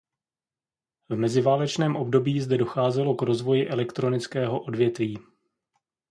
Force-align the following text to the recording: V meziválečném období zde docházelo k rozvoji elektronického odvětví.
V 1.09 1.15
meziválečném 1.15 1.95
období 1.95 2.39
zde 2.41 2.57
docházelo 2.57 3.15
k 3.15 3.21
rozvoji 3.21 3.67
elektronického 3.69 4.59
odvětví. 4.63 5.17